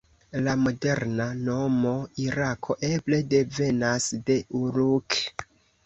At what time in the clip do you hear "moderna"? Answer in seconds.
0.61-1.27